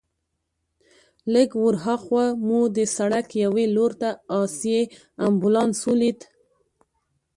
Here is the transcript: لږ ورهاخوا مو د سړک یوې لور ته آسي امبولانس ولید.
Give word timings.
لږ 1.33 1.49
ورهاخوا 1.63 2.25
مو 2.47 2.59
د 2.77 2.77
سړک 2.95 3.27
یوې 3.43 3.65
لور 3.75 3.91
ته 4.01 4.09
آسي 4.41 4.79
امبولانس 5.27 5.79
ولید. 5.89 6.19